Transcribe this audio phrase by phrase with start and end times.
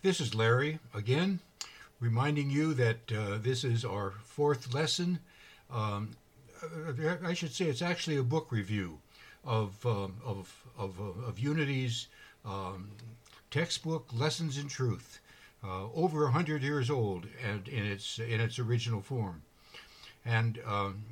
[0.00, 1.40] This is Larry again,
[1.98, 5.18] reminding you that uh, this is our fourth lesson.
[5.72, 6.12] Um,
[7.24, 9.00] I should say it's actually a book review
[9.44, 12.06] of um, of, of, of Unity's
[12.44, 12.92] um,
[13.50, 15.18] textbook, Lessons in Truth,
[15.64, 19.42] uh, over a hundred years old and in its in its original form.
[20.24, 21.02] And um,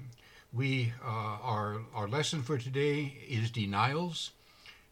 [0.53, 4.31] we uh, our our lesson for today is denials.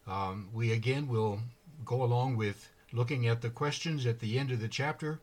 [0.08, 1.38] Um, we again will
[1.84, 5.18] go along with looking at the questions at the end of the chapter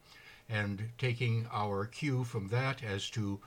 [0.50, 3.40] and taking our cue from that as to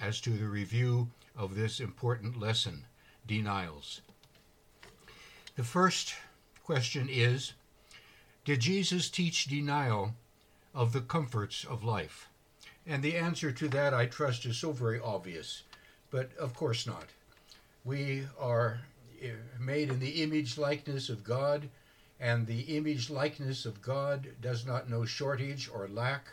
[0.00, 2.84] as to the review of this important lesson
[3.26, 4.02] denials.
[5.56, 6.14] The first
[6.62, 7.54] question is
[8.44, 10.14] did jesus teach denial
[10.74, 12.28] of the comforts of life?
[12.86, 15.62] And the answer to that i trust is so very obvious
[16.10, 17.06] but of course not.
[17.84, 18.82] We are
[19.22, 21.70] eh, made in the image likeness of god
[22.22, 26.28] and the image likeness of God does not know shortage or lack.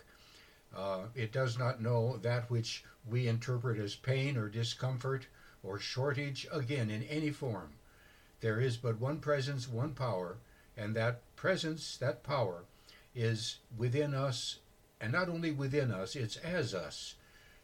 [0.76, 5.26] Uh, it does not know that which we interpret as pain or discomfort
[5.64, 7.72] or shortage, again, in any form.
[8.40, 10.38] There is but one presence, one power,
[10.78, 12.66] and that presence, that power,
[13.16, 14.59] is within us,
[15.02, 17.16] and not only within us, it's as us.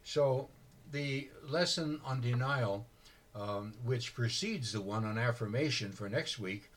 [0.02, 0.48] So
[0.90, 2.86] the lesson on denial,
[3.36, 6.70] um, which precedes the one on affirmation for next week,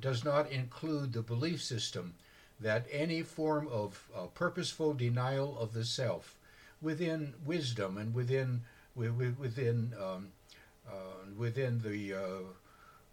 [0.00, 2.14] does not include the belief system
[2.60, 6.36] that any form of uh, purposeful denial of the self
[6.80, 8.62] within wisdom and within
[8.94, 10.28] within um,
[10.88, 12.18] uh, within the uh,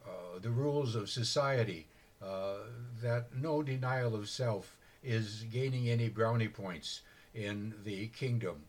[0.05, 1.87] uh, the rules of society
[2.21, 2.55] uh,
[3.01, 7.01] that no denial of self is gaining any brownie points
[7.33, 8.63] in the kingdom.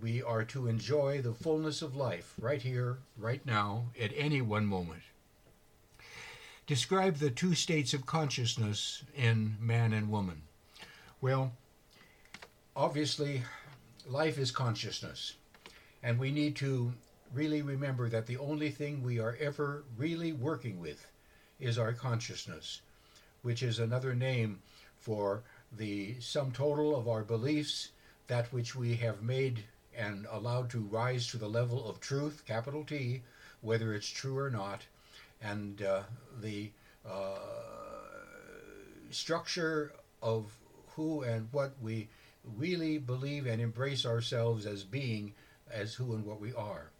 [0.00, 4.64] We are to enjoy the fullness of life right here, right now, at any one
[4.64, 5.02] moment.
[6.68, 10.42] Describe the two states of consciousness in man and woman.
[11.18, 11.52] Well,
[12.76, 13.42] obviously,
[14.06, 15.36] life is consciousness.
[16.02, 16.92] And we need to
[17.32, 21.06] really remember that the only thing we are ever really working with
[21.58, 22.82] is our consciousness,
[23.40, 24.60] which is another name
[24.98, 27.92] for the sum total of our beliefs,
[28.26, 29.64] that which we have made
[29.96, 33.22] and allowed to rise to the level of truth, capital T,
[33.62, 34.82] whether it's true or not,
[35.42, 36.02] and uh,
[36.40, 36.70] the
[37.08, 37.38] uh,
[39.10, 40.56] structure of
[40.94, 42.08] who and what we
[42.56, 45.32] really believe and embrace ourselves as being,
[45.70, 46.90] as who and what we are.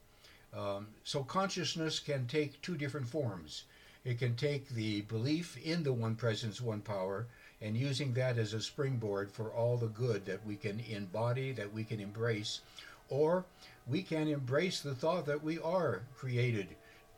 [0.56, 3.64] Um, so consciousness can take two different forms.
[4.04, 7.26] It can take the belief in the one presence, one power,
[7.60, 11.72] and using that as a springboard for all the good that we can embody, that
[11.72, 12.60] we can embrace,
[13.08, 13.44] or
[13.86, 16.68] we can embrace the thought that we are created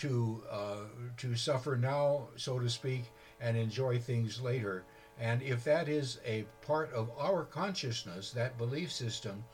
[0.01, 0.85] to uh,
[1.19, 3.05] to suffer now, so to speak,
[3.41, 4.85] and enjoy things later.
[5.19, 9.45] And if that is a part of our consciousness, that belief system,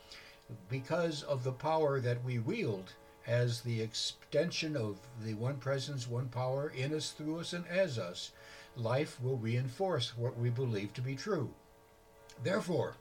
[0.68, 2.92] because of the power that we wield
[3.26, 7.98] as the extension of the one presence, one power in us, through us, and as
[7.98, 8.30] us,
[8.76, 11.50] life will reinforce what we believe to be true.
[12.44, 12.94] Therefore,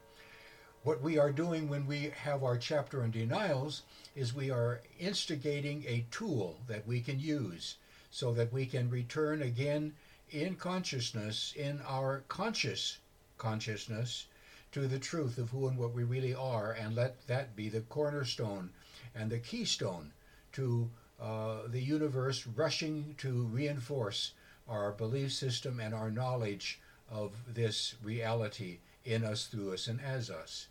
[0.85, 3.81] what we are doing when we have our chapter on denials
[4.15, 7.77] is we are instigating a tool that we can use
[8.11, 9.91] so that we can return again
[10.29, 12.99] in consciousness, in our conscious
[13.39, 14.27] consciousness,
[14.71, 17.81] to the truth of who and what we really are, and let that be the
[17.81, 18.69] cornerstone
[19.15, 20.11] and the keystone
[20.51, 20.87] to
[21.19, 24.33] uh, the universe rushing to reinforce
[24.69, 26.79] our belief system and our knowledge
[27.09, 30.67] of this reality in us, through us, and as us.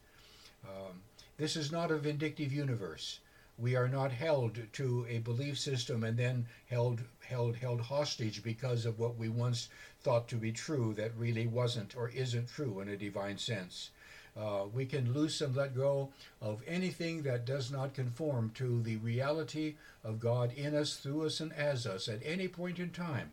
[0.66, 1.02] Um,
[1.36, 3.20] this is not a vindictive universe.
[3.58, 8.84] We are not held to a belief system and then held held held hostage because
[8.84, 9.68] of what we once
[10.02, 13.90] thought to be true that really wasn't or isn't true in a divine sense.
[14.36, 18.96] Uh, we can loose and let go of anything that does not conform to the
[18.96, 23.30] reality of God in us, through us, and as us at any point in time,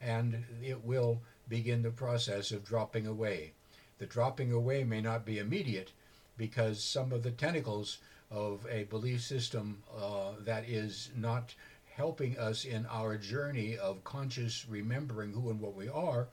[0.00, 3.52] and it will begin the process of dropping away.
[3.98, 5.92] The dropping away may not be immediate,
[6.38, 7.98] because some of the tentacles
[8.30, 11.54] of a belief system uh, that is not
[11.94, 16.28] helping us in our journey of conscious remembering who and what we are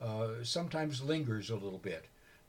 [0.00, 2.04] uh, sometimes lingers a little bit.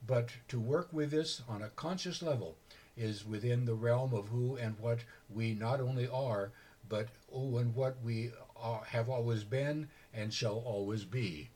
[0.05, 2.57] But to work with this on a conscious level
[2.97, 4.99] is within the realm of who and what
[5.29, 6.51] we not only are,
[6.89, 11.49] but who and what we are, have always been and shall always be.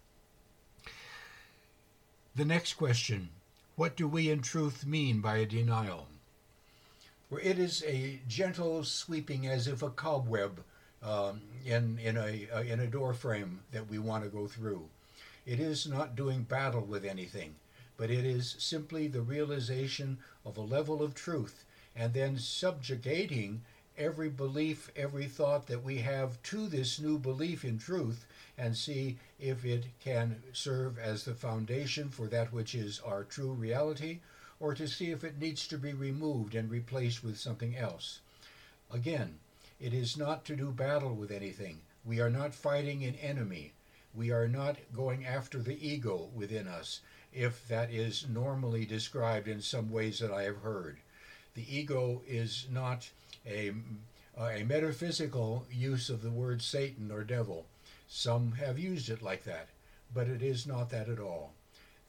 [2.36, 3.30] The next question
[3.76, 6.08] what do we in truth mean by a denial?
[7.30, 10.64] Where it is a gentle sweeping as if a cobweb
[11.02, 14.90] um, in, in, a, uh, in a door frame that we want to go through.
[15.46, 17.56] It is not doing battle with anything,
[17.98, 21.66] but it is simply the realization of a level of truth
[21.96, 23.62] and then subjugating
[23.98, 28.26] every belief, every thought that we have to this new belief in truth
[28.62, 33.52] and see if it can serve as the foundation for that which is our true
[33.54, 34.20] reality
[34.60, 38.20] or to see if it needs to be removed and replaced with something else.
[38.92, 39.40] Again,
[39.80, 41.82] it is not to do battle with anything.
[42.06, 43.74] We are not fighting an enemy.
[44.14, 47.02] We are not going after the ego within us,
[47.34, 51.00] if that is normally described in some ways that I have heard.
[51.56, 53.10] The ego is not
[53.44, 53.72] a,
[54.38, 57.66] a metaphysical use of the word Satan or devil.
[58.14, 59.70] Some have used it like that,
[60.14, 61.54] but it is not that at all.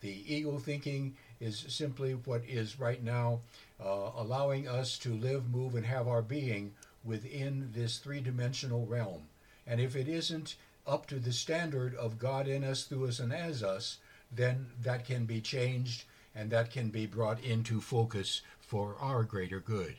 [0.01, 3.43] The ego thinking is simply what is right now
[3.81, 9.29] uh, allowing us to live, move, and have our being within this three dimensional realm.
[9.65, 10.57] And if it isn't
[10.89, 13.99] up to the standard of God in us, through us, and as us,
[14.33, 16.03] then that can be changed
[16.35, 19.95] and that can be brought into focus for our greater good.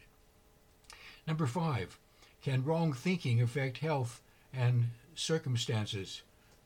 [1.25, 1.97] Number five,
[2.41, 4.19] can wrong thinking affect health
[4.51, 6.21] and circumstances?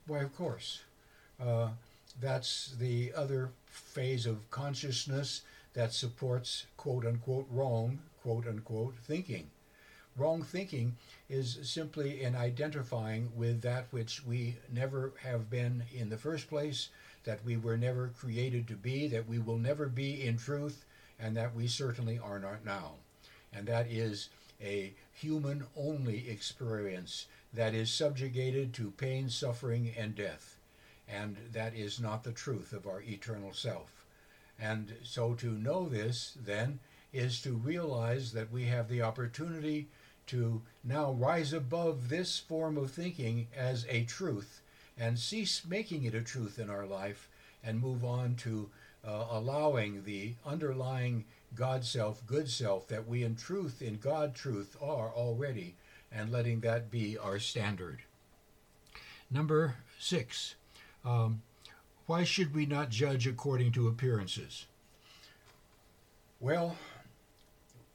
[0.06, 0.82] Why, of course.
[1.40, 1.68] Uh,
[2.20, 5.42] that's the other phase of consciousness
[5.74, 9.50] that supports quote unquote wrong quote unquote thinking.
[10.16, 10.96] Wrong thinking
[11.28, 16.88] is simply in identifying with that which we never have been in the first place,
[17.22, 20.84] that we were never created to be, that we will never be in truth,
[21.20, 22.94] and that we certainly are not now.
[23.52, 24.28] And that is
[24.60, 27.26] a human only experience
[27.58, 30.58] that is subjugated to pain, suffering, and death.
[31.08, 34.06] And that is not the truth of our eternal self.
[34.60, 36.78] And so to know this, then,
[37.12, 39.88] is to realize that we have the opportunity
[40.28, 44.60] to now rise above this form of thinking as a truth
[44.96, 47.28] and cease making it a truth in our life
[47.64, 48.70] and move on to
[49.04, 51.24] uh, allowing the underlying
[51.56, 55.74] God self, good self that we in truth, in God truth, are already,
[56.12, 58.02] and letting that be our standard.
[59.30, 60.54] Number six,
[61.04, 61.42] um,
[62.06, 64.66] why should we not judge according to appearances?
[66.40, 66.76] Well,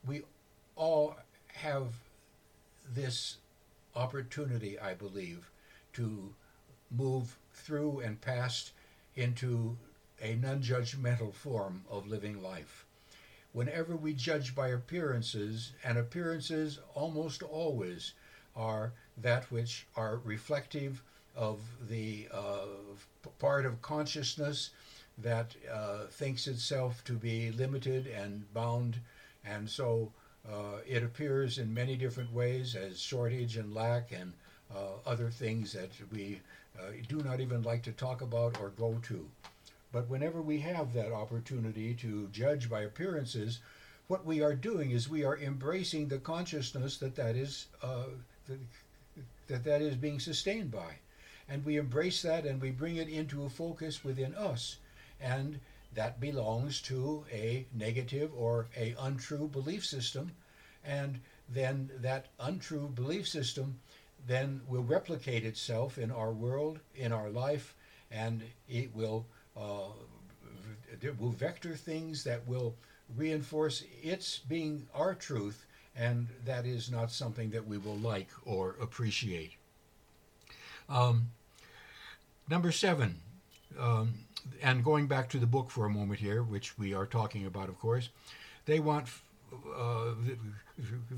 [0.06, 0.24] we
[0.76, 1.16] all
[1.48, 1.94] have
[2.94, 3.38] this
[3.96, 5.50] opportunity, I believe,
[5.94, 6.34] to
[6.92, 8.72] move through and past
[9.16, 9.78] into
[10.22, 12.86] a non judgmental form of living life.
[13.54, 18.14] Whenever we judge by appearances, and appearances almost always
[18.56, 21.04] are that which are reflective
[21.36, 22.66] of the uh,
[23.38, 24.72] part of consciousness
[25.20, 29.00] that uh, thinks itself to be limited and bound,
[29.46, 30.12] and so
[30.52, 34.34] uh, it appears in many different ways as shortage and lack and
[34.76, 36.42] uh, other things that we
[36.80, 39.30] uh, do not even like to talk about or go to.
[39.94, 43.60] But whenever we have that opportunity to judge by appearances,
[44.08, 48.08] what we are doing is we are embracing the consciousness that that is uh,
[49.46, 50.96] that that is being sustained by,
[51.48, 54.78] and we embrace that and we bring it into a focus within us,
[55.22, 55.60] and
[55.94, 60.32] that belongs to a negative or a untrue belief system.
[60.84, 63.80] And then that untrue belief system
[64.26, 67.76] then will replicate itself in our world in our life
[68.10, 69.26] and it will
[71.20, 72.76] will vector things that will
[73.16, 78.76] reinforce its being our truth and that is not something that we will like or
[78.82, 79.52] appreciate.
[80.90, 81.28] Um,
[82.50, 83.20] number seven
[83.80, 84.14] um,
[84.62, 87.70] and going back to the book for a moment here, which we are talking about,
[87.70, 88.10] of course,
[88.66, 89.08] they want
[89.76, 90.14] uh,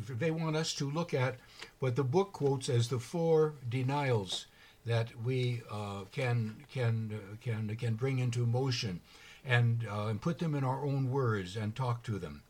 [0.10, 1.38] they want us to look at
[1.80, 4.48] what the book quotes as the four denials
[4.86, 9.02] that we uh, can can uh, can can bring into motion,
[9.46, 12.44] and uh, and put them in our own words and talk to them.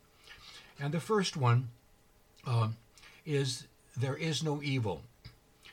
[0.79, 1.69] And the first one
[2.45, 2.69] uh,
[3.25, 5.01] is there is no evil.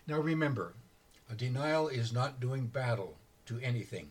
[0.06, 0.74] Now remember,
[1.30, 3.16] a denial is not doing battle
[3.46, 4.10] to anything.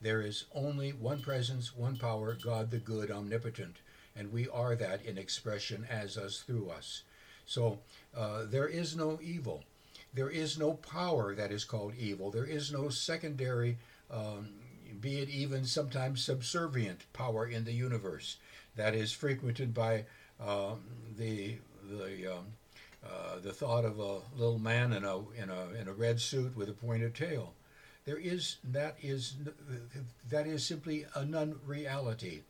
[0.00, 3.76] There is only one presence, one power, God the good, omnipotent,
[4.14, 7.02] and we are that in expression as us through us.
[7.46, 7.78] So
[8.16, 9.64] uh, there is no evil.
[10.18, 12.32] There is no power that is called evil.
[12.32, 13.78] There is no secondary,
[14.10, 14.48] um,
[15.00, 18.38] be it even sometimes subservient power in the universe
[18.74, 20.06] that is frequented by
[20.44, 20.80] um,
[21.16, 21.58] the
[21.88, 22.46] the um,
[23.06, 26.56] uh, the thought of a little man in a in a in a red suit
[26.56, 27.54] with a pointed tail.
[28.04, 29.36] There is that is
[30.28, 32.40] that is simply a non-reality,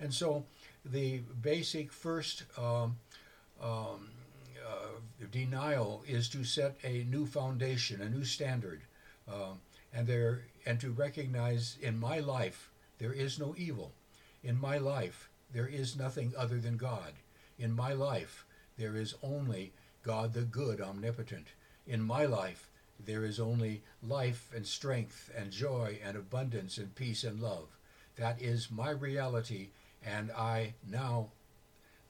[0.00, 0.46] and so
[0.82, 2.96] the basic first um,
[3.62, 4.08] um,
[4.68, 8.82] uh, denial is to set a new foundation, a new standard,
[9.30, 9.52] uh,
[9.92, 13.92] and there and to recognize in my life there is no evil.
[14.42, 17.14] In my life, there is nothing other than God.
[17.58, 18.44] In my life,
[18.76, 19.72] there is only
[20.02, 21.48] God the good, omnipotent.
[21.86, 22.68] In my life,
[23.04, 27.68] there is only life and strength and joy and abundance and peace and love.
[28.16, 29.68] That is my reality,
[30.04, 31.28] and I now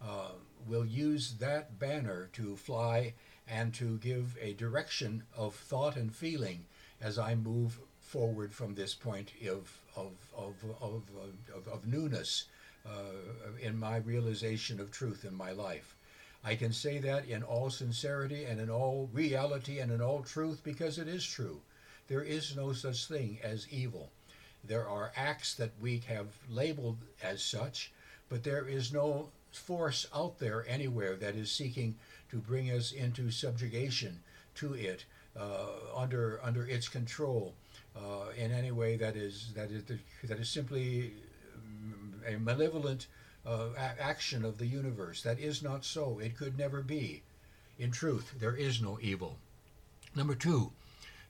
[0.02, 0.32] uh,
[0.66, 3.14] will use that banner to fly
[3.46, 6.66] and to give a direction of thought and feeling
[7.00, 11.02] as I move forward from this point of, of, of, of,
[11.54, 12.44] of, of newness
[12.86, 15.94] uh, in my realization of truth in my life.
[16.44, 20.62] I can say that in all sincerity and in all reality and in all truth
[20.62, 21.60] because it is true.
[22.06, 24.10] There is no such thing as evil.
[24.64, 27.92] There are acts that we have labeled as such,
[28.28, 31.96] but there is no force out there anywhere that is seeking
[32.30, 34.20] to bring us into subjugation
[34.56, 35.04] to it,
[35.36, 37.54] uh, under under its control,
[37.96, 39.84] uh, in any way that is that is
[40.24, 41.12] that is simply
[42.26, 43.06] a malevolent
[43.46, 45.22] uh, action of the universe.
[45.22, 46.18] That is not so.
[46.18, 47.22] It could never be.
[47.78, 49.36] In truth, there is no evil.
[50.14, 50.72] Number two,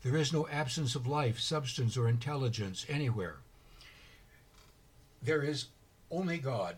[0.03, 3.37] there is no absence of life, substance, or intelligence anywhere.
[5.23, 5.67] There is
[6.11, 6.77] only God.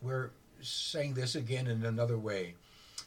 [0.00, 0.30] We're
[0.62, 2.54] saying this again in another way.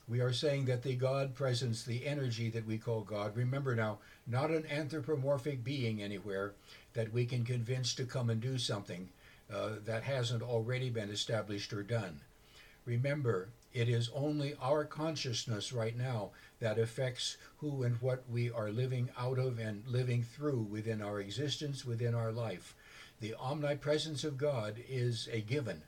[0.08, 4.00] We are saying that the God presence, the energy that we call God, remember now,
[4.28, 6.54] not an anthropomorphic being anywhere
[6.94, 9.10] that we can convince to come and do something
[9.54, 12.20] uh, that hasn't already been established or done.
[12.86, 18.72] Remember, it is only our consciousness right now that affects who and what we are
[18.72, 22.76] living out of and living through within our existence, within our life.
[23.22, 25.82] The omnipresence of God is a given,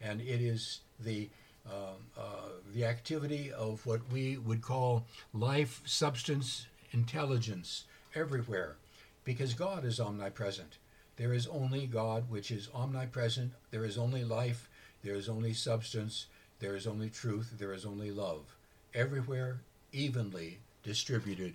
[0.00, 1.28] and it is the
[1.66, 5.04] um, uh, the activity of what we would call
[5.34, 8.76] life, substance, intelligence everywhere,
[9.24, 10.78] because God is omnipresent.
[11.16, 13.52] There is only God, which is omnipresent.
[13.70, 14.68] There is only life.
[15.04, 16.26] There is only substance.
[16.60, 17.54] There is only truth.
[17.58, 18.56] There is only love.
[18.94, 19.60] Everywhere,
[19.92, 21.54] evenly distributed,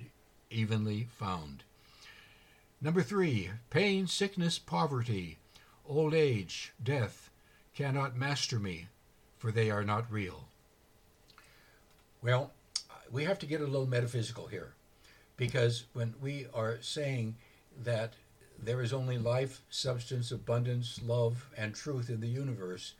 [0.49, 1.63] evenly found.
[2.79, 5.39] Number three, pain, sickness, poverty,
[5.87, 7.31] old age, death
[7.75, 8.87] cannot master me,
[9.37, 10.45] for they are not real.
[12.21, 12.51] Well,
[13.11, 14.73] we have to get a little metaphysical here
[15.37, 17.35] because when we are saying
[17.83, 18.13] that
[18.57, 22.93] there is only life, substance, abundance, love, and truth in the universe,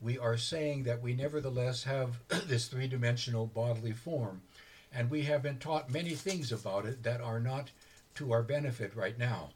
[0.00, 4.42] we are saying that we nevertheless have this three dimensional bodily form.
[4.92, 7.70] And we have been taught many things about it that are not
[8.16, 9.50] to our benefit right now.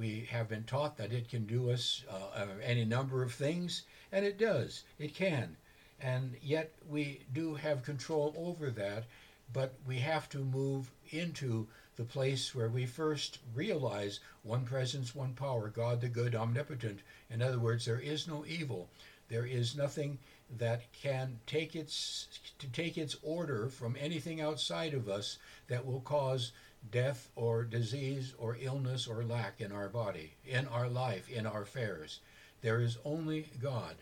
[0.00, 4.24] We have been taught that it can do us uh, any number of things, and
[4.24, 4.84] it does.
[4.98, 5.58] It can.
[6.00, 9.04] And yet we do have control over that,
[9.52, 15.34] but we have to move into the place where we first realize one presence, one
[15.34, 17.00] power, God the good, omnipotent.
[17.28, 18.88] In other words, there is no evil.
[19.28, 20.18] There is nothing
[20.56, 22.26] that can take its
[22.58, 25.36] to take its order from anything outside of us
[25.68, 26.52] that will cause
[26.90, 31.62] death or disease or illness or lack in our body, in our life, in our
[31.62, 32.20] affairs.
[32.62, 33.96] There is only God.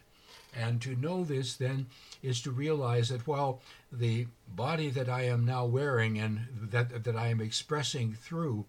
[0.55, 1.87] And to know this then
[2.23, 3.61] is to realize that while
[3.93, 8.65] the body that I am now wearing and that, that I am expressing through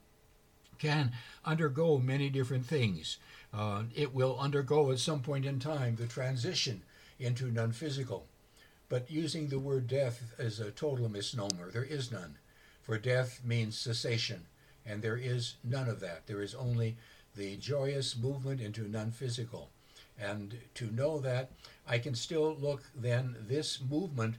[0.78, 1.12] can
[1.46, 3.18] undergo many different things,
[3.54, 6.84] uh, it will undergo at some point in time the transition
[7.20, 8.28] into non physical.
[8.88, 11.72] But using the word death is a total misnomer.
[11.72, 12.38] There is none.
[12.90, 14.48] For death means cessation,
[14.84, 16.26] and there is none of that.
[16.26, 16.98] There is only
[17.36, 19.70] the joyous movement into non physical.
[20.18, 21.52] And to know that,
[21.86, 24.38] I can still look then this movement,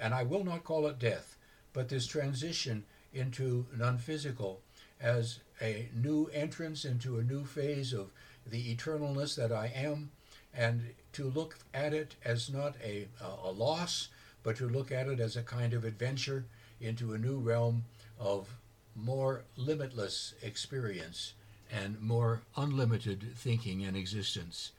[0.00, 1.36] and I will not call it death,
[1.74, 4.62] but this transition into non physical
[4.98, 8.10] as a new entrance into a new phase of
[8.46, 10.12] the eternalness that I am,
[10.54, 14.08] and to look at it as not a, a loss,
[14.42, 16.46] but to look at it as a kind of adventure
[16.82, 17.84] into a new realm
[18.18, 18.48] of
[18.94, 21.34] more limitless experience
[21.70, 24.72] and more unlimited thinking and existence.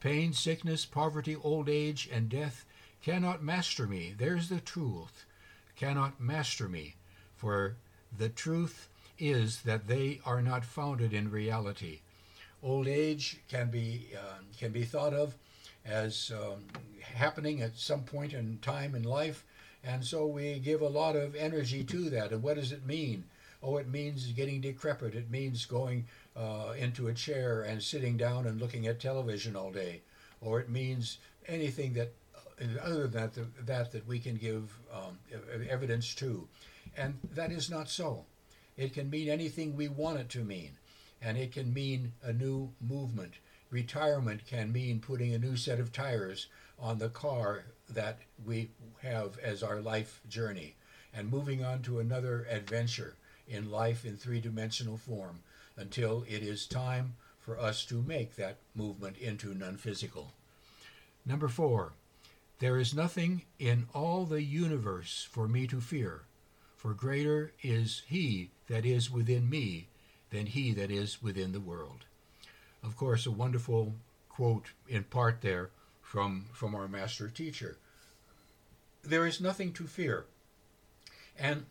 [0.00, 2.64] Pain, sickness, poverty, old age, and death
[3.02, 4.14] cannot master me.
[4.16, 5.24] There's the truth.
[5.76, 6.96] Cannot master me.
[7.36, 7.76] For
[8.16, 12.00] the truth is that they are not founded in reality.
[12.62, 15.34] Old age can be uh, can be thought of
[15.84, 16.64] as um,
[17.00, 19.44] happening at some point in time in life,
[19.84, 22.30] and so we give a lot of energy to that.
[22.32, 23.24] And what does it mean?
[23.62, 25.14] Oh, it means getting decrepit.
[25.14, 29.70] It means going uh, into a chair and sitting down and looking at television all
[29.70, 30.02] day,
[30.40, 35.18] or it means anything that uh, other than that that that we can give um,
[35.68, 36.48] evidence to,
[36.96, 38.24] and that is not so.
[38.76, 40.78] It can mean anything we want it to mean,
[41.20, 43.34] and it can mean a new movement.
[43.72, 46.46] retirement can mean putting a new set of tires
[46.78, 48.70] on the car that we
[49.02, 50.74] have as our life journey
[51.14, 53.16] and moving on to another adventure
[53.48, 55.40] in life in three dimensional form
[55.76, 60.32] until it is time for us to make that movement into non physical.
[61.26, 61.92] Number four,
[62.58, 66.22] there is nothing in all the universe for me to fear,
[66.76, 69.88] for greater is he that is within me
[70.30, 72.04] than he that is within the world.
[72.82, 73.94] Of course, a wonderful
[74.28, 75.70] quote in part there
[76.00, 77.78] from, from our master teacher.
[79.02, 80.26] There is nothing to fear.
[81.38, 81.66] And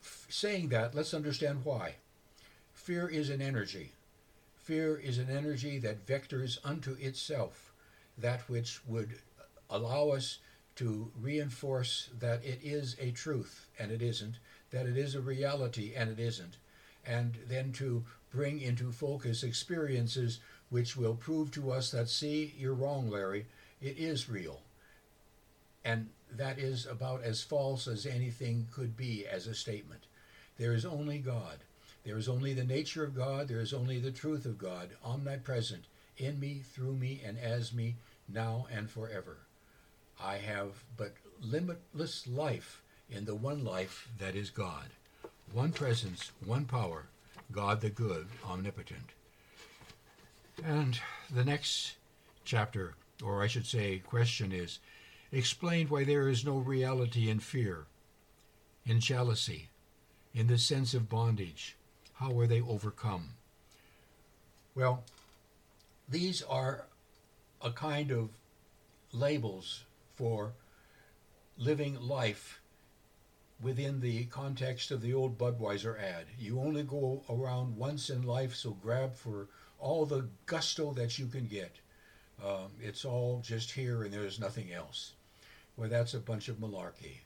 [0.00, 1.96] f- saying that, let's understand why.
[2.72, 3.92] Fear is an energy.
[4.56, 7.72] Fear is an energy that vectors unto itself
[8.18, 9.18] that which would
[9.70, 10.38] allow us
[10.76, 14.38] to reinforce that it is a truth and it isn't,
[14.70, 16.56] that it is a reality and it isn't,
[17.04, 22.74] and then to bring into focus experiences which will prove to us that, see, you're
[22.74, 23.46] wrong, Larry,
[23.80, 24.60] it is real.
[25.84, 30.02] And that is about as false as anything could be as a statement.
[30.58, 31.58] There is only God.
[32.04, 33.48] There is only the nature of God.
[33.48, 35.84] There is only the truth of God, omnipresent,
[36.16, 37.96] in me, through me, and as me,
[38.28, 39.38] now and forever.
[40.22, 44.90] I have but limitless life in the one life that is God.
[45.52, 47.06] One presence, one power,
[47.50, 49.10] God the good, omnipotent.
[50.64, 51.96] And the next
[52.44, 54.78] chapter, or I should say, question is
[55.32, 57.86] explained why there is no reality in fear,
[58.84, 59.68] in jealousy,
[60.34, 61.76] in the sense of bondage.
[62.14, 63.34] How are they overcome?
[64.74, 65.04] Well,
[66.08, 66.86] these are
[67.62, 68.30] a kind of
[69.12, 69.84] labels
[70.14, 70.52] for
[71.56, 72.60] living life
[73.62, 76.26] within the context of the old Budweiser ad.
[76.38, 81.26] You only go around once in life, so grab for all the gusto that you
[81.26, 81.76] can get.
[82.42, 85.12] Um, it's all just here and there's nothing else.
[85.80, 87.20] Well, that's a bunch of malarkey.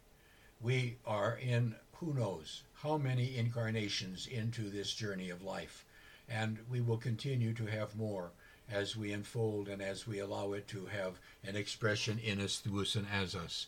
[0.60, 5.84] We are in who knows how many incarnations into this journey of life,
[6.28, 8.30] and we will continue to have more
[8.71, 12.82] as we unfold and as we allow it to have an expression in us, through
[12.82, 13.67] us, and as us.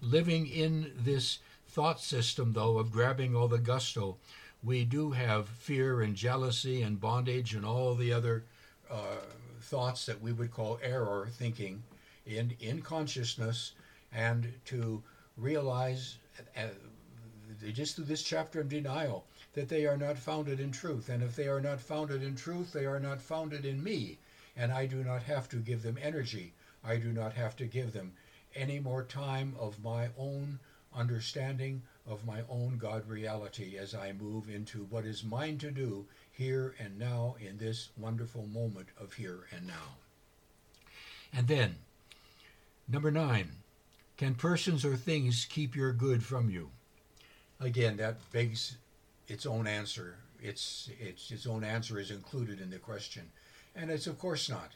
[0.00, 4.16] Living in this thought system, though, of grabbing all the gusto,
[4.64, 8.42] we do have fear and jealousy and bondage and all the other
[8.90, 9.22] uh,
[9.60, 11.84] thoughts that we would call error thinking
[12.26, 13.74] in, in consciousness,
[14.14, 15.02] and to
[15.36, 16.16] realize
[16.56, 16.62] uh,
[17.72, 19.24] just through this chapter of denial
[19.54, 21.08] that they are not founded in truth.
[21.08, 24.18] And if they are not founded in truth, they are not founded in me
[24.56, 26.52] and I do not have to give them energy.
[26.84, 28.12] I do not have to give them
[28.54, 30.60] any more time of my own
[30.94, 36.06] understanding of my own God reality as I move into what is mine to do
[36.30, 39.96] here and now in this wonderful moment of here and now.
[41.32, 41.76] And then,
[42.86, 43.50] number nine,
[44.16, 46.70] can persons or things keep your good from you?
[47.60, 48.76] Again, that begs
[49.26, 50.16] its own answer.
[50.40, 53.30] Its, its, its own answer is included in the question.
[53.74, 54.72] And it's of course not.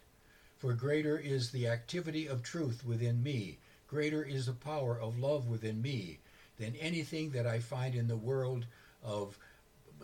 [0.57, 5.46] For greater is the activity of truth within me, greater is the power of love
[5.46, 6.18] within me
[6.59, 8.66] than anything that I find in the world
[9.03, 9.38] of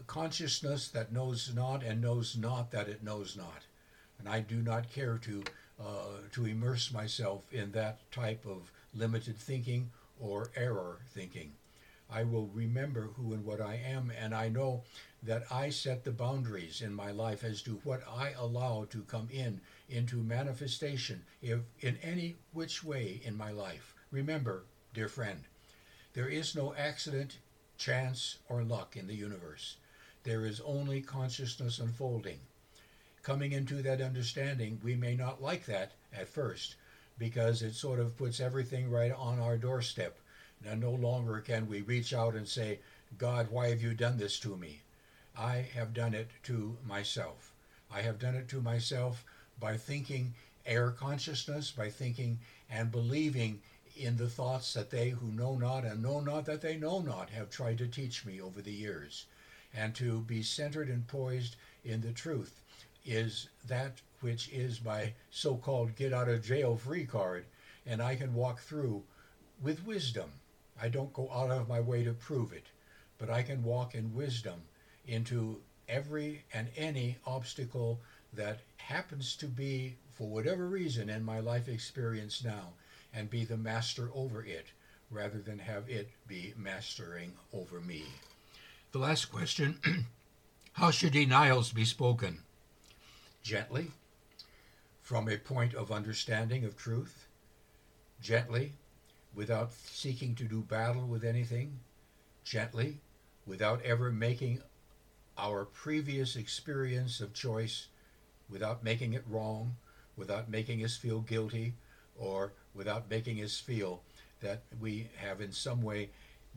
[0.06, 3.62] consciousness that knows not and knows not that it knows not.
[4.18, 5.42] And I do not care to
[5.80, 11.52] uh, to immerse myself in that type of limited thinking or error thinking.
[12.10, 14.84] I will remember who and what I am, and I know
[15.22, 19.28] that I set the boundaries in my life as to what I allow to come
[19.32, 23.94] in into manifestation if in any which way in my life.
[24.10, 25.44] Remember, dear friend,
[26.12, 27.38] there is no accident,
[27.78, 29.76] chance, or luck in the universe.
[30.22, 32.38] There is only consciousness unfolding.
[33.22, 36.76] Coming into that understanding, we may not like that at first
[37.18, 40.18] because it sort of puts everything right on our doorstep.
[40.64, 42.80] Now, no longer can we reach out and say,
[43.18, 44.80] God, why have you done this to me?
[45.36, 47.52] I have done it to myself.
[47.92, 49.24] I have done it to myself
[49.60, 50.34] by thinking
[50.66, 52.38] error consciousness, by thinking
[52.70, 53.60] and believing
[53.96, 57.30] in the thoughts that they who know not and know not that they know not
[57.30, 59.26] have tried to teach me over the years.
[59.72, 62.60] And to be centered and poised in the truth
[63.04, 67.44] is that which is my so called get out of jail free card.
[67.84, 69.02] And I can walk through
[69.60, 70.30] with wisdom.
[70.80, 72.64] I don't go out of my way to prove it,
[73.18, 74.62] but I can walk in wisdom
[75.06, 75.60] into
[75.90, 78.00] every and any obstacle
[78.32, 82.72] that happens to be, for whatever reason, in my life experience now,
[83.12, 84.68] and be the master over it
[85.10, 88.04] rather than have it be mastering over me.
[88.92, 89.80] The last question
[90.72, 92.40] How should denials be spoken?
[93.42, 93.90] Gently,
[95.04, 97.26] from a point of understanding of truth,
[98.22, 98.72] gently,
[99.34, 101.78] without seeking to do battle with anything,
[102.42, 102.96] gently,
[103.46, 104.62] without ever making
[105.36, 107.88] our previous experience of choice,
[108.48, 109.76] without making it wrong,
[110.16, 111.74] without making us feel guilty,
[112.16, 114.02] or without making us feel
[114.40, 116.08] that we have in some way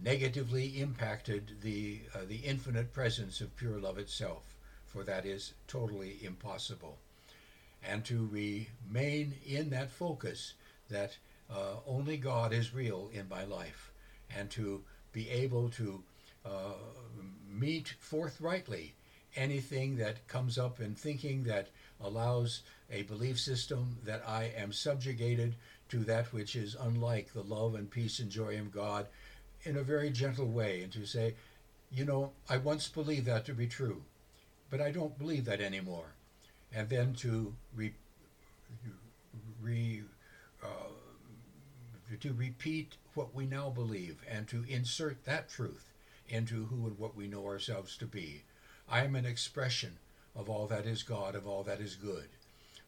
[0.02, 4.56] negatively impacted the, uh, the infinite presence of pure love itself,
[4.86, 6.98] for that is totally impossible.
[7.84, 10.54] And to remain in that focus
[10.90, 11.18] that
[11.50, 13.92] uh, only God is real in my life,
[14.36, 16.04] and to be able to
[16.46, 16.74] uh,
[17.50, 18.94] meet forthrightly
[19.36, 21.68] anything that comes up in thinking that
[22.02, 25.56] allows a belief system that I am subjugated
[25.90, 29.08] to that which is unlike the love and peace and joy of God
[29.64, 31.36] in a very gentle way, and to say,
[31.92, 34.04] you know, I once believed that to be true,
[34.70, 36.17] but I don't believe that anymore.
[36.74, 37.94] And then to re,
[39.62, 40.04] re
[40.64, 40.68] uh,
[42.20, 45.92] to repeat what we now believe and to insert that truth
[46.30, 48.44] into who and what we know ourselves to be.
[48.90, 49.98] I am an expression
[50.36, 52.30] of all that is God, of all that is good.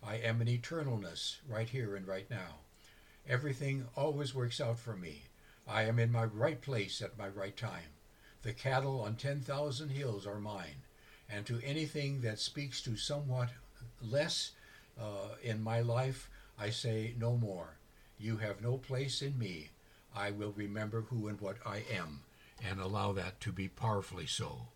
[0.04, 2.60] I am an eternalness right here and right now.
[3.28, 5.24] Everything always works out for me.
[5.68, 7.94] I am in my right place at my right time.
[8.42, 10.84] The cattle on 10,000 hills are mine.
[11.30, 13.50] And to anything that speaks to somewhat
[14.02, 14.52] less
[15.00, 17.78] uh, in my life, I say no more.
[18.20, 19.70] You have no place in me.
[20.16, 22.22] I will remember who and what I am
[22.68, 24.68] and allow that to be powerfully so.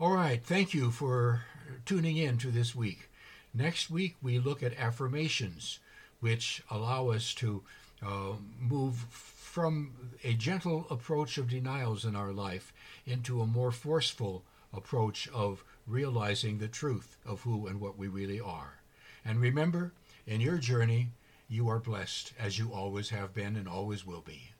[0.00, 1.42] All right, thank you for
[1.84, 3.10] tuning in to this week.
[3.52, 5.78] Next week, we look at affirmations,
[6.20, 7.62] which allow us to
[8.02, 9.92] uh, move from
[10.24, 12.72] a gentle approach of denials in our life
[13.06, 18.40] into a more forceful approach of realizing the truth of who and what we really
[18.40, 18.80] are.
[19.24, 19.92] And remember,
[20.26, 21.08] in your journey,
[21.48, 24.52] you are blessed as you always have been and always will be.